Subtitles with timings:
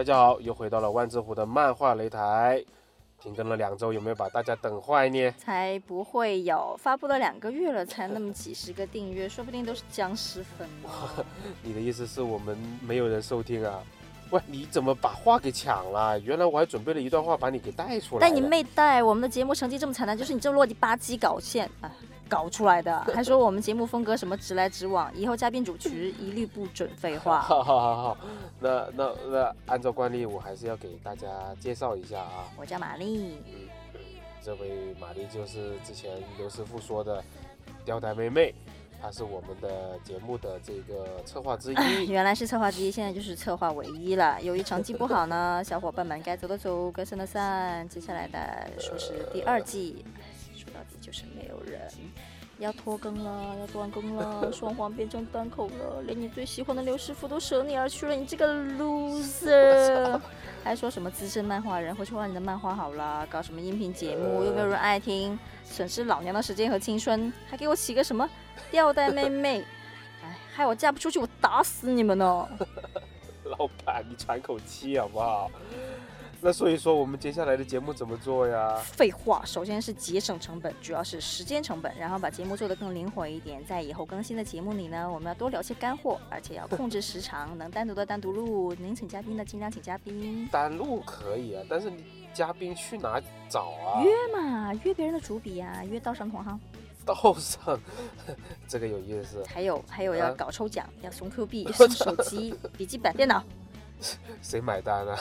[0.00, 2.64] 大家好，又回到了万字湖的漫画擂台，
[3.22, 5.30] 停更了两周，有没有把大家等坏呢？
[5.32, 10.66] 才不会有，发布了两个月了，才那么几十个订阅，说不定都是僵尸粉。
[11.62, 13.78] 你的意思是我们没有人收听啊？
[14.30, 16.18] 喂，你怎么把话给抢了？
[16.20, 18.26] 原来我还准备了一段话把你给带出来。
[18.26, 21.92] 但你没带，我们的节目成绩这么惨淡，就是你这落地吧唧搞线啊
[22.30, 27.40] 搞出来的， 还说我们节目风格什么直来直往，以后嘉宾主持 一律不准废话。
[27.40, 28.18] 好好好好，
[28.60, 32.48] 那那那按照惯例，我还是要给大家介绍一下啊。
[32.56, 34.00] 我叫玛丽，嗯，
[34.40, 37.22] 这位玛丽就是之前刘师傅说的
[37.84, 38.54] 吊带妹妹，
[39.02, 41.76] 她是我们的节目的这个策划之一。
[42.08, 44.40] 原来是策划之一，现在就是策划唯一了。
[44.40, 47.88] 由于成绩不好呢，小伙伴们该走的走，该散的散。
[47.88, 50.04] 接下来的说是第二季，
[50.60, 51.90] 说到底就是没有人。
[52.58, 60.20] 要拖更了，要断更了， 双簧变成单口了，连你最喜欢的刘师傅都舍你而去了，你这个 loser！
[60.62, 68.28] 还说什么资深漫画人回去画你的漫画好了，搞什么音频节目又没有人爱听，损失老娘的时间和青春，还给我起个什么
[68.70, 69.64] 吊带妹妹，
[70.22, 72.46] 哎，害我嫁不出去，我打死你们哦！
[73.58, 75.50] 老板，你喘口气好不好？
[76.42, 78.74] 那所以说，我们接下来的节目怎么做呀？
[78.82, 83.62] 废话，首先是节省成本，主要是时间成本，然后把节目做得更灵活一点。
[83.66, 90.48] 在以后更新的节目里呢，我们要多聊些干货，而且要控制时长，能单独的单独录，能请嘉宾的尽量请嘉宾。
[90.50, 94.02] 单录可以啊，但是你嘉宾去哪找啊？
[94.02, 96.58] 约嘛，约别人的主笔呀，约道上同行。
[97.04, 97.78] 道上，
[98.66, 99.44] 这个有意思。
[99.46, 103.44] 还有还有要搞抽奖，要送 Q 币、 送手机、笔记本电脑。
[104.40, 105.20] 谁买单啊？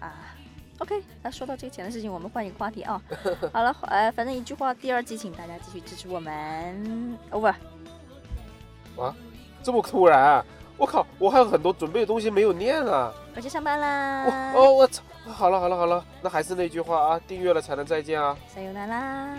[0.00, 0.36] 啊。
[0.80, 3.00] OK，那说到这个钱的事情，我们换一个话题啊。
[3.52, 7.18] 好了，呃，反正一句话，第二季请大家继续支持我们。
[7.30, 7.54] Over。
[8.98, 9.14] 啊？
[9.62, 10.44] 这么突然啊？
[10.78, 13.12] 我靠，我还有很多准备的东西没有念啊。
[13.36, 14.24] 我去上班啦。
[14.54, 15.02] 我哦，我操！
[15.26, 18.34] 好了好了好了，那还是那句话啊，订阅了才能再见啊。
[18.54, 19.36] 加油啦啦！